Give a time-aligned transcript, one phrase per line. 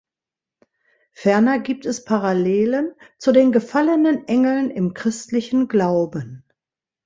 [1.11, 6.43] Ferner gibt es Parallelen zu den Gefallenen Engeln im christlichen Glauben.